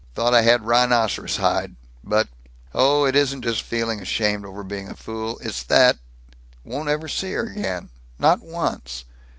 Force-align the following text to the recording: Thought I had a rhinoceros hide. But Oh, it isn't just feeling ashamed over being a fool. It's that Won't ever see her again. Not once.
Thought 0.15 0.33
I 0.33 0.41
had 0.41 0.61
a 0.61 0.63
rhinoceros 0.63 1.37
hide. 1.37 1.75
But 2.03 2.27
Oh, 2.73 3.05
it 3.05 3.15
isn't 3.15 3.43
just 3.43 3.61
feeling 3.61 4.01
ashamed 4.01 4.45
over 4.45 4.63
being 4.63 4.89
a 4.89 4.95
fool. 4.95 5.37
It's 5.43 5.61
that 5.65 5.99
Won't 6.63 6.89
ever 6.89 7.07
see 7.07 7.33
her 7.33 7.45
again. 7.45 7.91
Not 8.17 8.41
once. 8.41 9.05